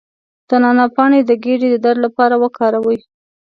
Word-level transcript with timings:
د 0.47 0.49
نعناع 0.63 0.89
پاڼې 0.95 1.19
د 1.25 1.31
ګیډې 1.43 1.67
د 1.71 1.75
درد 1.85 1.99
لپاره 2.05 2.35
وکاروئ 2.43 2.97